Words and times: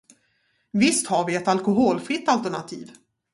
Visst 0.71 1.07
har 1.07 1.27
vi 1.27 1.35
ett 1.35 1.47
alkoholfritt 1.47 2.29
alternativ? 2.29 2.91